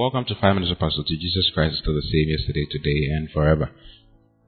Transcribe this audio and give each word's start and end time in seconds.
Welcome 0.00 0.24
to 0.32 0.34
Five 0.40 0.54
Minutes 0.54 0.72
of 0.72 0.78
Pastor 0.78 1.04
to 1.04 1.16
Jesus 1.20 1.52
Christ 1.52 1.74
is 1.74 1.80
still 1.80 1.92
the 1.92 2.00
same 2.00 2.32
yesterday, 2.32 2.64
today, 2.64 3.12
and 3.12 3.28
forever. 3.28 3.68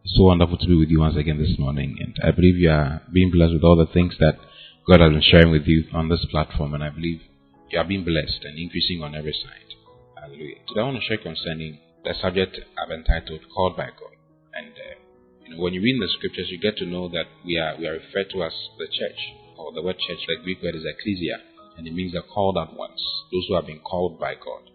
It's 0.02 0.16
so 0.16 0.24
wonderful 0.24 0.56
to 0.56 0.66
be 0.66 0.74
with 0.74 0.88
you 0.88 1.00
once 1.00 1.14
again 1.14 1.36
this 1.36 1.58
morning, 1.58 1.98
and 2.00 2.16
I 2.24 2.30
believe 2.30 2.56
you 2.56 2.70
are 2.70 3.02
being 3.12 3.30
blessed 3.30 3.52
with 3.52 3.62
all 3.62 3.76
the 3.76 3.92
things 3.92 4.16
that 4.18 4.40
God 4.88 5.04
has 5.04 5.12
been 5.12 5.20
sharing 5.20 5.52
with 5.52 5.68
you 5.68 5.84
on 5.92 6.08
this 6.08 6.24
platform, 6.30 6.72
and 6.72 6.82
I 6.82 6.88
believe 6.88 7.20
you 7.68 7.78
are 7.78 7.84
being 7.84 8.02
blessed 8.02 8.40
and 8.48 8.56
increasing 8.56 9.02
on 9.04 9.14
every 9.14 9.36
side. 9.36 9.76
Hallelujah. 10.16 10.56
Today 10.72 10.80
I 10.80 10.84
want 10.88 10.96
to 10.96 11.04
share 11.04 11.20
concerning 11.20 11.84
the 12.02 12.14
subject 12.16 12.56
I've 12.80 12.88
entitled 12.88 13.44
"Called 13.54 13.76
by 13.76 13.92
God," 13.92 14.16
and 14.56 14.72
uh, 14.72 14.96
you 15.44 15.52
know, 15.52 15.60
when 15.60 15.74
you 15.74 15.82
read 15.82 16.00
the 16.00 16.08
scriptures, 16.16 16.48
you 16.48 16.64
get 16.64 16.80
to 16.80 16.88
know 16.88 17.12
that 17.12 17.28
we 17.44 17.60
are 17.60 17.76
we 17.76 17.84
are 17.92 18.00
referred 18.00 18.32
to 18.32 18.40
as 18.48 18.56
the 18.80 18.88
church, 18.88 19.20
or 19.60 19.68
the 19.76 19.84
word 19.84 20.00
church, 20.00 20.24
the 20.24 20.40
Greek 20.42 20.62
word 20.62 20.80
is 20.80 20.88
ecclesia, 20.88 21.44
and 21.76 21.86
it 21.86 21.92
means 21.92 22.16
the 22.16 22.24
called 22.24 22.56
out 22.56 22.72
ones, 22.72 23.04
those 23.28 23.44
who 23.52 23.54
have 23.54 23.68
been 23.68 23.84
called 23.84 24.16
by 24.18 24.32
God. 24.32 24.71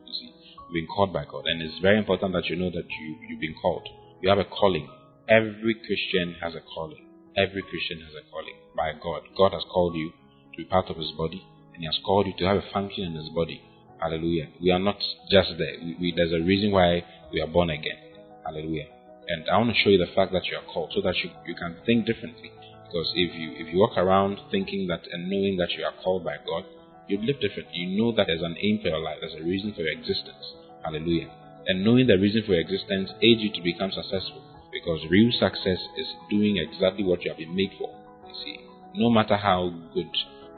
Been 0.74 0.88
called 0.88 1.14
by 1.14 1.24
God, 1.24 1.46
and 1.46 1.62
it's 1.62 1.80
very 1.80 1.98
important 1.98 2.34
that 2.34 2.48
you 2.48 2.58
know 2.58 2.70
that 2.70 2.90
you 3.00 3.16
you've 3.30 3.40
been 3.40 3.56
called. 3.62 3.88
You 4.22 4.30
have 4.30 4.38
a 4.38 4.44
calling. 4.44 4.90
Every 5.30 5.76
Christian 5.76 6.36
has 6.42 6.56
a 6.56 6.62
calling. 6.62 7.08
Every 7.38 7.62
Christian 7.62 8.02
has 8.02 8.14
a 8.14 8.30
calling 8.30 8.56
by 8.76 8.92
God. 9.02 9.22
God 9.38 9.54
has 9.54 9.64
called 9.72 9.96
you 9.96 10.12
to 10.52 10.58
be 10.58 10.66
part 10.66 10.90
of 10.90 10.98
His 10.98 11.12
body, 11.18 11.42
and 11.74 11.80
He 11.80 11.86
has 11.86 11.98
called 12.06 12.28
you 12.28 12.34
to 12.40 12.46
have 12.46 12.58
a 12.58 12.72
function 12.74 13.06
in 13.06 13.16
His 13.16 13.30
body. 13.30 13.62
Hallelujah. 14.02 14.50
We 14.62 14.72
are 14.72 14.80
not 14.80 15.00
just 15.32 15.56
there. 15.58 15.80
We, 15.82 15.96
we, 16.00 16.14
there's 16.16 16.34
a 16.34 16.44
reason 16.44 16.72
why 16.72 17.04
we 17.32 17.40
are 17.40 17.48
born 17.48 17.70
again. 17.70 17.98
Hallelujah. 18.46 18.88
And 19.28 19.50
I 19.50 19.58
want 19.58 19.74
to 19.74 19.82
show 19.82 19.90
you 19.90 19.98
the 19.98 20.12
fact 20.16 20.32
that 20.34 20.46
you 20.46 20.58
are 20.58 20.74
called 20.74 20.92
so 20.96 21.02
that 21.02 21.16
you, 21.24 21.32
you 21.46 21.56
can 21.56 21.78
think 21.86 22.06
differently. 22.06 22.52
Because 22.88 23.12
if 23.16 23.36
you 23.36 23.52
if 23.56 23.74
you 23.74 23.80
walk 23.80 23.98
around 23.98 24.40
thinking 24.52 24.88
that 24.88 25.04
and 25.12 25.30
knowing 25.30 25.58
that 25.58 25.72
you 25.72 25.84
are 25.84 25.96
called 26.04 26.24
by 26.24 26.38
God, 26.46 26.64
you 27.08 27.18
live 27.24 27.40
different. 27.40 27.70
You 27.72 27.98
know 27.98 28.12
that 28.16 28.28
there's 28.28 28.44
an 28.44 28.58
aim 28.60 28.80
for 28.82 28.90
your 28.90 29.00
life, 29.00 29.18
there's 29.22 29.36
a 29.40 29.44
reason 29.44 29.74
for 29.74 29.82
your 29.82 29.92
existence. 29.92 30.44
Hallelujah. 30.84 31.32
And 31.68 31.84
knowing 31.84 32.08
the 32.08 32.18
reason 32.20 32.44
for 32.46 32.54
your 32.54 32.62
existence 32.62 33.12
aids 33.22 33.42
you 33.42 33.52
to 33.54 33.62
become 33.62 33.92
successful. 33.92 34.44
Because 34.72 35.00
real 35.10 35.32
success 35.32 35.80
is 35.98 36.08
doing 36.30 36.58
exactly 36.58 37.04
what 37.04 37.24
you 37.24 37.32
have 37.32 37.40
been 37.40 37.56
made 37.56 37.72
for. 37.80 37.90
You 38.28 38.36
see, 38.44 38.60
no 38.96 39.10
matter 39.10 39.38
how 39.38 39.74
good 39.94 40.12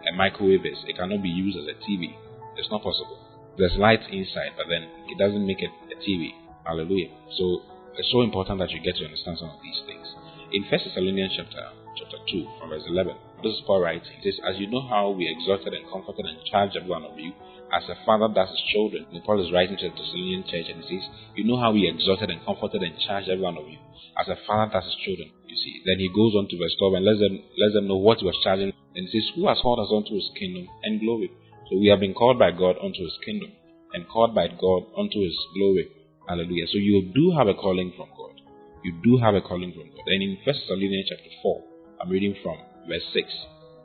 a 0.07 0.15
microwave 0.15 0.65
is, 0.65 0.77
it 0.87 0.97
cannot 0.97 1.21
be 1.21 1.29
used 1.29 1.57
as 1.57 1.65
a 1.65 1.77
TV. 1.85 2.13
It's 2.57 2.69
not 2.69 2.83
possible. 2.83 3.17
There's 3.57 3.77
light 3.77 4.01
inside, 4.11 4.57
but 4.57 4.67
then 4.67 4.89
it 5.07 5.17
doesn't 5.17 5.45
make 5.45 5.61
it 5.61 5.71
a 5.91 5.97
TV. 6.01 6.33
Hallelujah. 6.65 7.09
So 7.37 7.61
it's 7.95 8.11
so 8.11 8.21
important 8.21 8.59
that 8.59 8.71
you 8.71 8.81
get 8.81 8.95
to 8.97 9.05
understand 9.05 9.37
some 9.37 9.49
of 9.49 9.61
these 9.61 9.81
things. 9.85 10.07
In 10.51 10.65
First 10.69 10.85
Thessalonians 10.85 11.33
chapter 11.37 11.69
chapter 11.97 12.17
2, 12.31 12.47
from 12.59 12.69
verse 12.69 12.83
11, 12.87 13.13
this 13.43 13.53
is 13.53 13.61
Paul 13.65 13.81
writes, 13.81 14.07
He 14.07 14.31
says, 14.31 14.39
As 14.47 14.59
you 14.59 14.67
know 14.67 14.81
how 14.87 15.11
we 15.11 15.27
exhorted 15.27 15.73
and 15.73 15.87
comforted 15.91 16.25
and 16.25 16.39
charged 16.45 16.75
every 16.77 16.89
one 16.89 17.05
of 17.05 17.17
you, 17.17 17.33
as 17.71 17.83
a 17.89 17.95
father 18.05 18.27
does 18.33 18.49
his 18.49 18.63
children. 18.73 19.05
And 19.13 19.23
Paul 19.23 19.43
is 19.45 19.51
writing 19.53 19.77
to 19.77 19.89
the 19.89 19.95
Thessalonian 19.95 20.43
church 20.49 20.67
and 20.69 20.83
he 20.83 20.99
says, 20.99 21.05
You 21.35 21.45
know 21.45 21.59
how 21.59 21.71
we 21.71 21.87
exhorted 21.87 22.29
and 22.29 22.43
comforted 22.45 22.81
and 22.81 22.97
charged 23.05 23.29
every 23.29 23.43
one 23.43 23.57
of 23.57 23.67
you, 23.69 23.77
as 24.17 24.27
a 24.27 24.37
father 24.47 24.73
does 24.73 24.85
his 24.85 24.97
children. 25.05 25.29
You 25.45 25.55
see. 25.55 25.81
Then 25.85 25.99
he 25.99 26.09
goes 26.09 26.33
on 26.33 26.49
to 26.49 26.55
verse 26.57 26.75
12 26.79 26.93
and 27.01 27.05
lets 27.05 27.19
them 27.21 27.35
lets 27.57 27.73
them 27.73 27.87
know 27.87 28.01
what 28.01 28.19
he 28.19 28.25
was 28.25 28.37
charging. 28.43 28.73
And 28.95 29.07
he 29.07 29.09
says, 29.13 29.29
Who 29.35 29.47
has 29.47 29.61
called 29.61 29.79
us 29.79 29.93
unto 29.93 30.15
his 30.17 30.29
kingdom 30.33 30.67
and 30.83 30.99
glory? 30.99 31.29
So 31.69 31.77
we 31.77 31.93
have 31.93 32.01
been 32.01 32.17
called 32.17 32.39
by 32.41 32.51
God 32.51 32.81
unto 32.81 33.05
his 33.05 33.17
kingdom, 33.23 33.53
and 33.93 34.09
called 34.09 34.33
by 34.33 34.47
God 34.49 34.89
unto 34.97 35.21
his 35.21 35.37
glory. 35.53 35.89
Hallelujah. 36.27 36.65
So 36.67 36.77
you 36.77 37.13
do 37.13 37.33
have 37.37 37.47
a 37.47 37.53
calling 37.53 37.93
from 37.95 38.09
God. 38.17 38.41
You 38.83 38.97
do 39.03 39.17
have 39.17 39.35
a 39.35 39.41
calling 39.41 39.73
from 39.73 39.89
God. 39.93 40.07
And 40.07 40.23
in 40.23 40.37
First 40.45 40.65
Thessalonians 40.65 41.09
chapter 41.09 41.29
4, 41.43 41.63
I'm 42.01 42.09
reading 42.09 42.35
from 42.41 42.57
verse 42.89 43.05
6. 43.13 43.29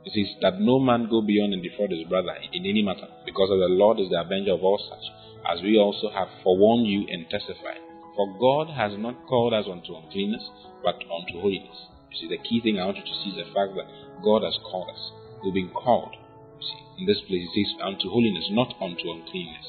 It 0.05 0.13
says 0.13 0.37
that 0.41 0.61
no 0.61 0.81
man 0.81 1.09
go 1.09 1.21
beyond 1.21 1.53
and 1.53 1.63
defraud 1.63 1.93
his 1.93 2.09
brother 2.09 2.37
in 2.53 2.65
any 2.65 2.83
matter, 2.83 3.09
because 3.25 3.53
of 3.53 3.61
the 3.61 3.73
Lord 3.73 4.01
is 4.01 4.11
the 4.11 4.21
avenger 4.21 4.53
of 4.53 4.65
all 4.65 4.81
such, 4.81 5.05
as 5.49 5.63
we 5.63 5.77
also 5.77 6.11
have 6.11 6.29
forewarned 6.43 6.89
you 6.89 7.07
and 7.09 7.29
testified. 7.29 7.81
For 8.17 8.27
God 8.39 8.73
has 8.73 8.97
not 8.99 9.27
called 9.27 9.53
us 9.53 9.67
unto 9.71 9.97
uncleanness, 9.97 10.45
but 10.83 10.97
unto 10.97 11.41
holiness. 11.41 11.77
You 12.13 12.17
see, 12.21 12.29
the 12.29 12.43
key 12.43 12.61
thing 12.61 12.79
I 12.79 12.87
want 12.87 12.99
you 12.99 13.05
to 13.05 13.19
see 13.25 13.37
is 13.37 13.45
the 13.45 13.53
fact 13.53 13.75
that 13.77 13.89
God 14.23 14.45
has 14.45 14.57
called 14.63 14.91
us. 14.91 15.03
We've 15.43 15.55
been 15.55 15.75
called. 15.75 16.15
You 16.61 16.65
see, 16.65 17.03
in 17.03 17.07
this 17.07 17.21
place 17.27 17.43
it 17.43 17.53
says 17.53 17.81
unto 17.83 18.09
holiness, 18.09 18.49
not 18.51 18.77
unto 18.81 19.11
uncleanness. 19.11 19.69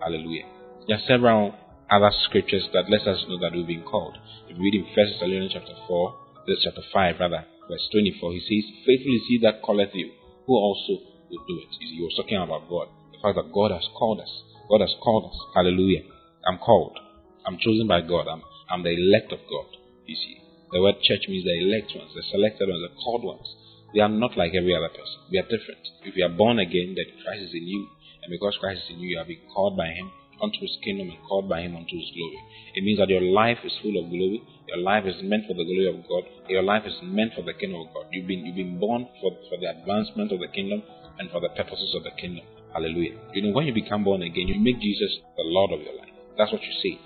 Hallelujah. 0.00 0.46
There 0.86 0.98
are 0.98 1.08
several 1.08 1.54
other 1.90 2.10
scriptures 2.28 2.68
that 2.74 2.90
let 2.90 3.06
us 3.08 3.24
know 3.28 3.38
that 3.40 3.54
we've 3.54 3.66
been 3.66 3.82
called. 3.82 4.18
If 4.48 4.58
you 4.58 4.62
read 4.62 4.74
in 4.74 4.86
First 4.94 5.16
Thessalonians 5.16 5.52
chapter 5.54 5.74
4, 5.86 6.14
this 6.46 6.60
chapter 6.64 6.82
5 6.92 7.20
rather, 7.20 7.44
verse 7.68 7.86
24, 7.92 8.32
he 8.32 8.40
says, 8.40 8.64
Faithful 8.84 9.14
is 9.14 9.26
he 9.28 9.38
that 9.44 9.62
calleth 9.62 9.94
you, 9.94 10.10
who 10.46 10.54
also 10.56 11.04
will 11.30 11.44
do 11.46 11.56
it. 11.60 11.70
He 11.78 12.00
was 12.00 12.16
talking 12.16 12.40
about 12.40 12.68
God. 12.68 12.88
The 13.12 13.20
fact 13.20 13.36
that 13.36 13.52
God 13.52 13.70
has 13.70 13.84
called 13.92 14.20
us. 14.20 14.32
God 14.68 14.80
has 14.80 14.94
called 15.04 15.28
us. 15.28 15.38
Hallelujah. 15.54 16.02
I'm 16.48 16.58
called. 16.58 16.98
I'm 17.46 17.58
chosen 17.60 17.86
by 17.86 18.00
God. 18.00 18.26
I'm, 18.28 18.42
I'm 18.70 18.82
the 18.82 18.96
elect 18.96 19.32
of 19.32 19.40
God. 19.48 19.68
You 20.06 20.16
see. 20.16 20.40
The 20.72 20.82
word 20.82 21.00
church 21.00 21.24
means 21.28 21.44
the 21.48 21.56
elect 21.64 21.96
ones, 21.96 22.12
the 22.12 22.22
selected 22.28 22.68
ones, 22.68 22.84
the 22.84 22.92
called 23.00 23.24
ones. 23.24 23.48
We 23.94 24.00
are 24.04 24.12
not 24.12 24.36
like 24.36 24.52
every 24.52 24.76
other 24.76 24.92
person. 24.92 25.16
We 25.32 25.38
are 25.40 25.48
different. 25.48 25.80
If 26.04 26.12
you 26.16 26.26
are 26.26 26.36
born 26.36 26.58
again, 26.60 26.92
then 26.92 27.08
Christ 27.24 27.48
is 27.48 27.54
in 27.56 27.64
you. 27.64 27.88
And 28.22 28.28
because 28.28 28.56
Christ 28.60 28.84
is 28.84 28.96
in 28.96 29.00
you, 29.00 29.16
you 29.16 29.18
have 29.18 29.28
been 29.32 29.48
called 29.48 29.80
by 29.80 29.88
Him 29.88 30.12
unto 30.42 30.60
His 30.60 30.76
kingdom 30.84 31.10
and 31.10 31.18
called 31.28 31.48
by 31.48 31.60
Him 31.60 31.76
unto 31.76 31.96
His 31.96 32.10
glory. 32.14 32.40
It 32.74 32.84
means 32.84 32.98
that 32.98 33.08
your 33.08 33.22
life 33.22 33.58
is 33.64 33.72
full 33.82 33.96
of 33.98 34.10
glory. 34.10 34.42
Your 34.68 34.78
life 34.78 35.04
is 35.06 35.16
meant 35.22 35.46
for 35.46 35.54
the 35.54 35.64
glory 35.64 35.88
of 35.88 36.06
God. 36.08 36.24
Your 36.48 36.62
life 36.62 36.84
is 36.86 36.94
meant 37.02 37.34
for 37.34 37.42
the 37.42 37.54
kingdom 37.54 37.86
of 37.86 37.94
God. 37.94 38.06
You've 38.12 38.26
been, 38.26 38.44
you've 38.44 38.56
been 38.56 38.78
born 38.78 39.08
for, 39.20 39.32
for 39.48 39.58
the 39.58 39.70
advancement 39.70 40.32
of 40.32 40.40
the 40.40 40.48
kingdom 40.48 40.82
and 41.18 41.30
for 41.30 41.40
the 41.40 41.48
purposes 41.50 41.94
of 41.96 42.04
the 42.04 42.12
kingdom. 42.20 42.44
Hallelujah. 42.72 43.16
You 43.32 43.42
know, 43.48 43.52
when 43.56 43.66
you 43.66 43.74
become 43.74 44.04
born 44.04 44.22
again, 44.22 44.48
you 44.48 44.60
make 44.60 44.80
Jesus 44.80 45.18
the 45.36 45.44
Lord 45.44 45.72
of 45.72 45.80
your 45.80 45.96
life. 45.96 46.12
That's 46.36 46.52
what 46.52 46.62
you 46.62 46.74
say. 46.82 47.00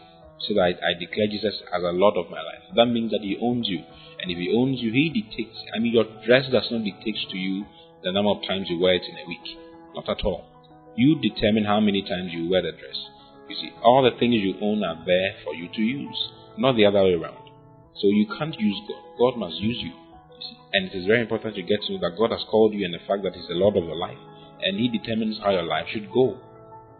So 0.49 0.55
that 0.55 0.75
I, 0.83 0.91
I 0.91 0.99
declare 0.99 1.31
Jesus 1.31 1.55
as 1.73 1.83
a 1.83 1.95
Lord 1.95 2.19
of 2.19 2.31
my 2.31 2.43
life. 2.43 2.67
That 2.75 2.87
means 2.87 3.13
that 3.13 3.23
He 3.23 3.39
owns 3.41 3.69
you. 3.69 3.79
And 4.21 4.31
if 4.31 4.39
He 4.39 4.53
owns 4.53 4.81
you, 4.83 4.91
He 4.91 5.09
dictates. 5.09 5.57
I 5.75 5.79
mean, 5.79 5.95
your 5.95 6.07
dress 6.27 6.51
does 6.51 6.67
not 6.71 6.85
dictate 6.85 7.17
to 7.31 7.39
you 7.39 7.65
the 8.03 8.13
number 8.13 8.31
of 8.31 8.43
times 8.47 8.67
you 8.69 8.81
wear 8.81 8.95
it 8.95 9.07
in 9.07 9.17
a 9.17 9.29
week. 9.29 9.47
Not 9.95 10.09
at 10.09 10.25
all. 10.25 10.45
You 10.97 11.21
determine 11.21 11.65
how 11.65 11.81
many 11.81 12.03
times 12.03 12.33
you 12.33 12.51
wear 12.51 12.63
the 12.63 12.73
dress. 12.73 12.99
You 13.53 13.69
see, 13.69 13.73
all 13.85 14.01
the 14.01 14.17
things 14.17 14.41
you 14.41 14.57
own 14.65 14.81
are 14.81 14.97
there 15.05 15.37
for 15.45 15.53
you 15.53 15.69
to 15.69 15.83
use, 15.83 16.17
not 16.57 16.73
the 16.73 16.87
other 16.87 17.05
way 17.05 17.13
around. 17.13 17.53
So 18.01 18.09
you 18.09 18.25
can't 18.39 18.59
use 18.59 18.81
God. 18.89 19.05
God 19.19 19.37
must 19.37 19.61
use 19.61 19.77
you. 19.77 19.93
you. 19.93 20.57
And 20.73 20.89
it 20.89 20.97
is 20.97 21.05
very 21.05 21.21
important 21.21 21.55
to 21.57 21.63
get 21.63 21.85
to 21.85 21.93
know 21.93 22.01
that 22.01 22.17
God 22.17 22.33
has 22.33 22.41
called 22.49 22.73
you 22.73 22.87
and 22.87 22.95
the 22.95 23.05
fact 23.05 23.23
that 23.25 23.37
He's 23.37 23.49
the 23.49 23.61
Lord 23.61 23.77
of 23.77 23.85
your 23.85 23.97
life. 23.97 24.17
And 24.65 24.81
He 24.81 24.89
determines 24.89 25.37
how 25.45 25.51
your 25.53 25.69
life 25.69 25.85
should 25.93 26.09
go. 26.11 26.41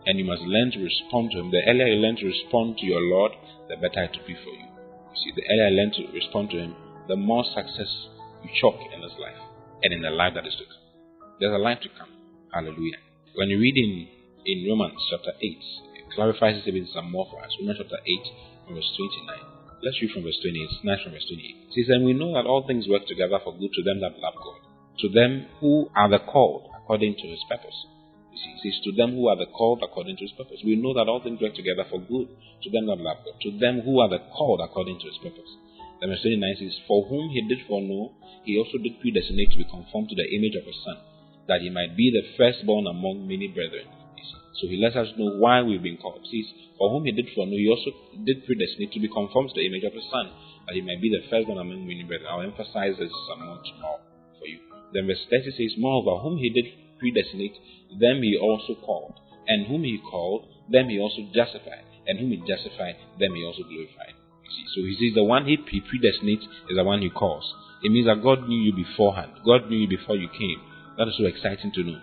And 0.05 0.19
you 0.19 0.27
must 0.27 0.43
learn 0.43 0.73
to 0.73 0.85
respond 0.85 1.33
to 1.33 1.41
Him. 1.41 1.51
The 1.51 1.65
earlier 1.65 1.89
you 1.89 2.05
learn 2.05 2.17
to 2.21 2.27
respond 2.27 2.77
to 2.79 2.87
your 2.87 3.01
Lord, 3.01 3.33
the 3.73 3.81
better 3.81 4.05
it 4.05 4.13
will 4.13 4.29
be 4.29 4.37
for 4.45 4.53
you. 4.53 4.69
You 4.69 5.19
see, 5.25 5.33
the 5.33 5.49
earlier 5.49 5.73
you 5.73 5.77
learn 5.81 5.93
to 5.97 6.13
respond 6.13 6.51
to 6.51 6.59
Him, 6.61 6.77
the 7.09 7.17
more 7.17 7.49
success 7.49 7.89
you 8.45 8.51
chalk 8.61 8.77
in 8.93 9.01
this 9.01 9.17
life 9.17 9.41
and 9.83 9.95
in 9.95 10.03
the 10.03 10.11
life 10.13 10.35
that 10.37 10.47
is 10.47 10.53
to 10.61 10.69
come. 10.69 10.85
There's 11.41 11.57
a 11.57 11.65
life 11.65 11.81
to 11.81 11.89
come. 11.97 12.13
Hallelujah. 12.53 13.01
When 13.35 13.49
you 13.49 13.59
read 13.59 13.77
in, 13.81 14.07
in 14.45 14.69
Romans 14.69 15.01
chapter 15.09 15.33
8, 15.41 15.41
it 15.41 15.92
clarifies 16.15 16.61
it 16.61 16.69
a 16.69 16.73
bit 16.73 16.89
some 16.93 17.11
more 17.11 17.27
for 17.31 17.43
us. 17.43 17.53
Romans 17.61 17.79
chapter 17.81 17.99
8, 18.01 18.75
verse 18.75 18.91
29. 18.97 19.53
Let's 19.83 19.99
read 19.99 20.15
from 20.15 20.23
verse 20.23 20.39
28. 20.39 20.79
Snatch 20.83 21.03
from 21.03 21.13
verse 21.13 21.27
28. 21.27 21.43
It 21.43 21.73
says, 21.75 21.91
And 21.91 22.07
we 22.07 22.15
know 22.15 22.31
that 22.39 22.47
all 22.47 22.63
things 22.63 22.87
work 22.87 23.03
together 23.11 23.43
for 23.43 23.51
good 23.59 23.75
to 23.75 23.83
them 23.83 23.99
that 23.99 24.15
love 24.23 24.39
God, 24.39 24.61
to 25.03 25.09
them 25.11 25.51
who 25.59 25.91
are 25.97 26.07
the 26.07 26.23
called 26.23 26.71
according 26.71 27.19
to 27.19 27.27
his 27.27 27.43
purpose. 27.51 27.75
You 28.31 28.39
see, 28.39 28.53
it 28.55 28.61
says, 28.63 28.79
To 28.87 28.93
them 28.95 29.19
who 29.19 29.27
are 29.27 29.37
the 29.37 29.51
called 29.51 29.83
according 29.83 30.17
to 30.17 30.25
his 30.25 30.37
purpose. 30.39 30.63
We 30.63 30.79
know 30.79 30.95
that 30.95 31.11
all 31.11 31.19
things 31.19 31.43
work 31.43 31.59
together 31.59 31.83
for 31.91 31.99
good 31.99 32.31
to 32.31 32.69
them 32.71 32.87
that 32.87 33.03
love 33.03 33.27
God, 33.27 33.35
to 33.43 33.51
them 33.59 33.83
who 33.83 33.99
are 33.99 34.09
the 34.09 34.23
called 34.31 34.63
according 34.63 35.03
to 35.03 35.07
his 35.11 35.19
purpose. 35.19 35.51
Then 35.99 36.11
verse 36.15 36.23
29 36.23 36.63
says, 36.63 36.79
For 36.87 37.07
whom 37.11 37.31
he 37.35 37.43
did 37.47 37.67
foreknow, 37.67 38.15
he 38.47 38.59
also 38.59 38.79
did 38.79 39.03
predestinate 39.03 39.51
to 39.53 39.59
be 39.59 39.67
conformed 39.67 40.11
to 40.11 40.19
the 40.19 40.31
image 40.31 40.55
of 40.59 40.67
his 40.67 40.79
son, 40.87 40.99
that 41.47 41.63
he 41.63 41.71
might 41.71 41.99
be 41.99 42.11
the 42.11 42.23
firstborn 42.39 42.87
among 42.87 43.27
many 43.27 43.47
brethren. 43.51 43.87
So 44.61 44.69
he 44.69 44.77
lets 44.77 44.97
us 44.97 45.09
know 45.17 45.33
why 45.37 45.63
we've 45.63 45.83
been 45.83 45.97
called. 45.97 46.21
Says, 46.29 46.49
For 46.77 46.91
whom 46.91 47.05
he 47.05 47.13
did 47.13 47.29
foreknow, 47.35 47.57
he 47.57 47.69
also 47.69 47.91
did 48.25 48.45
predestinate 48.45 48.93
to 48.93 49.01
be 49.01 49.09
conformed 49.09 49.51
to 49.51 49.57
the 49.57 49.67
image 49.67 49.85
of 49.85 49.93
his 49.97 50.05
son, 50.13 50.29
that 50.67 50.75
he 50.75 50.83
might 50.83 51.01
be 51.01 51.09
the 51.09 51.25
firstborn 51.31 51.59
among 51.59 51.87
many 51.87 52.05
brethren. 52.05 52.29
I'll 52.31 52.45
emphasize 52.45 52.99
this 52.99 53.13
somewhat 53.29 53.65
more 53.81 54.01
for 54.39 54.47
you. 54.47 54.61
Then 54.93 55.07
verse 55.09 55.25
30 55.31 55.57
says, 55.57 55.75
Moreover, 55.79 56.21
whom 56.21 56.37
he 56.37 56.51
did 56.51 56.69
predestinate, 57.01 57.57
them 57.99 58.23
he 58.23 58.37
also 58.37 58.77
called. 58.77 59.17
And 59.49 59.67
whom 59.67 59.85
he 59.85 59.99
called, 59.99 60.47
them 60.71 60.89
he 60.89 61.01
also 61.01 61.25
justified. 61.35 61.89
And 62.07 62.19
whom 62.21 62.31
he 62.31 62.39
justified, 62.47 62.97
them 63.19 63.35
he 63.35 63.45
also 63.45 63.65
glorified. 63.65 64.15
You 64.45 64.51
see, 64.53 64.67
so 64.75 64.81
he 64.85 64.95
says 65.01 65.15
the 65.17 65.25
one 65.25 65.47
he 65.47 65.57
predestinates 65.57 66.45
is 66.69 66.77
the 66.77 66.85
one 66.85 67.01
he 67.01 67.11
calls. 67.11 67.47
It 67.83 67.91
means 67.91 68.07
that 68.07 68.23
God 68.23 68.47
knew 68.47 68.61
you 68.61 68.75
beforehand. 68.77 69.33
God 69.45 69.69
knew 69.69 69.79
you 69.79 69.89
before 69.89 70.17
you 70.17 70.29
came. 70.29 70.61
That 70.99 71.09
is 71.09 71.17
so 71.17 71.25
exciting 71.25 71.73
to 71.73 71.83
know. 71.83 72.01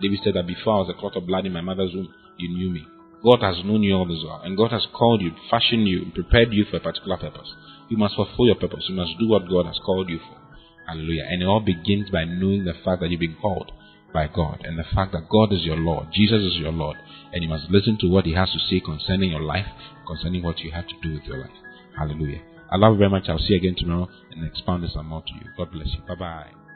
David 0.00 0.20
said 0.22 0.34
that 0.34 0.46
before 0.46 0.74
I 0.74 0.78
was 0.80 0.94
a 0.94 0.98
clot 0.98 1.16
of 1.16 1.26
blood 1.26 1.46
in 1.46 1.52
my 1.52 1.60
mother's 1.60 1.94
womb, 1.94 2.12
you 2.38 2.48
knew 2.48 2.70
me. 2.70 2.86
God 3.22 3.42
has 3.42 3.64
known 3.64 3.82
you 3.82 3.94
all 3.94 4.06
this 4.06 4.22
while, 4.24 4.42
and 4.44 4.56
God 4.56 4.70
has 4.70 4.86
called 4.92 5.20
you, 5.20 5.32
fashioned 5.50 5.88
you, 5.88 6.02
and 6.02 6.14
prepared 6.14 6.52
you 6.52 6.64
for 6.70 6.76
a 6.76 6.80
particular 6.80 7.16
purpose. 7.16 7.52
You 7.88 7.96
must 7.96 8.14
fulfill 8.14 8.46
your 8.46 8.54
purpose. 8.54 8.84
You 8.88 8.94
must 8.94 9.18
do 9.18 9.28
what 9.28 9.48
God 9.48 9.66
has 9.66 9.78
called 9.84 10.08
you 10.08 10.18
for. 10.18 10.38
Hallelujah. 10.86 11.24
And 11.28 11.42
it 11.42 11.46
all 11.46 11.60
begins 11.60 12.10
by 12.10 12.24
knowing 12.24 12.64
the 12.64 12.74
fact 12.84 13.00
that 13.00 13.10
you've 13.10 13.20
been 13.20 13.36
called. 13.42 13.72
by 14.12 14.26
God 14.26 14.60
and 14.64 14.78
the 14.78 14.84
fact 14.94 15.12
that 15.12 15.28
God 15.28 15.52
is 15.52 15.62
your 15.64 15.76
Lord, 15.76 16.06
Jesus 16.12 16.40
is 16.40 16.56
your 16.56 16.72
Lord, 16.72 16.96
and 17.32 17.42
you 17.42 17.48
must 17.48 17.70
listen 17.70 17.98
to 18.00 18.08
what 18.08 18.24
He 18.24 18.32
has 18.34 18.50
to 18.50 18.58
say 18.58 18.80
concerning 18.80 19.30
your 19.30 19.42
life, 19.42 19.66
concerning 20.06 20.42
what 20.42 20.58
you 20.60 20.70
have 20.72 20.86
to 20.88 20.94
do 21.02 21.14
with 21.14 21.24
your 21.24 21.38
life. 21.38 21.50
Hallelujah. 21.96 22.40
I 22.70 22.76
love 22.76 22.94
you 22.94 22.98
very 22.98 23.10
much. 23.10 23.28
I'll 23.28 23.38
see 23.38 23.54
you 23.54 23.56
again 23.58 23.76
tomorrow 23.76 24.08
and 24.30 24.46
expound 24.46 24.84
this 24.84 24.94
some 24.94 25.06
more 25.06 25.22
to 25.22 25.32
you. 25.34 25.50
God 25.56 25.70
bless 25.72 25.88
you. 25.88 26.00
Bye 26.06 26.14
bye. 26.14 26.67